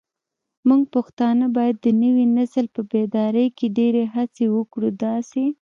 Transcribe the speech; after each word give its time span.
موږ 0.67 0.81
پښتانه 0.95 1.45
بايد 1.55 1.75
د 1.81 1.87
نوي 2.03 2.25
نسل 2.37 2.65
په 2.75 2.81
بيداري 2.91 3.47
کې 3.57 3.67
ډيرې 3.77 4.03
هڅې 4.15 4.45
وکړو 4.55 4.89
داسې 5.03 5.43